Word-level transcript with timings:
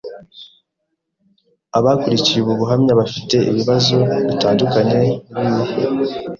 abakurikiye 1.77 2.39
ubu 2.41 2.53
buhamya 2.59 2.93
bafite 3.01 3.35
ibibazo 3.51 3.95
bitandukanye 4.27 4.99
ntibihebe 5.31 6.05